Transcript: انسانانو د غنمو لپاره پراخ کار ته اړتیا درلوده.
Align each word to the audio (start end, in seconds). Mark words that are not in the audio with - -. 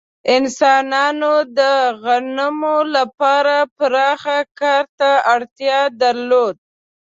انسانانو 0.35 1.33
د 1.57 1.59
غنمو 2.03 2.77
لپاره 2.95 3.55
پراخ 3.77 4.23
کار 4.59 4.83
ته 4.99 5.11
اړتیا 5.33 5.79
درلوده. 6.01 6.61